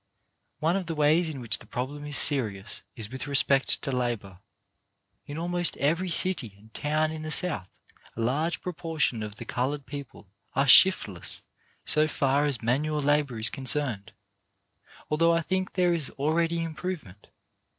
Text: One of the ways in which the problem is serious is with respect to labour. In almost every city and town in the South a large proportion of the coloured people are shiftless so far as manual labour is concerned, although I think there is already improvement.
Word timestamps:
One 0.57 0.75
of 0.75 0.87
the 0.87 0.95
ways 0.95 1.29
in 1.29 1.39
which 1.41 1.59
the 1.59 1.67
problem 1.67 2.07
is 2.07 2.17
serious 2.17 2.81
is 2.95 3.11
with 3.11 3.27
respect 3.27 3.83
to 3.83 3.91
labour. 3.91 4.39
In 5.27 5.37
almost 5.37 5.77
every 5.77 6.09
city 6.09 6.55
and 6.57 6.73
town 6.73 7.11
in 7.11 7.21
the 7.21 7.29
South 7.29 7.69
a 8.15 8.21
large 8.21 8.61
proportion 8.63 9.21
of 9.21 9.35
the 9.35 9.45
coloured 9.45 9.85
people 9.85 10.27
are 10.55 10.67
shiftless 10.67 11.45
so 11.85 12.07
far 12.07 12.45
as 12.45 12.63
manual 12.63 12.99
labour 13.01 13.37
is 13.37 13.51
concerned, 13.51 14.11
although 15.11 15.33
I 15.35 15.41
think 15.41 15.73
there 15.73 15.93
is 15.93 16.09
already 16.09 16.63
improvement. 16.63 17.27